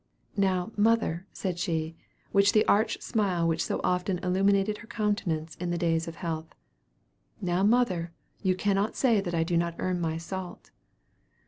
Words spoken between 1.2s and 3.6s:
said she, with the arch smile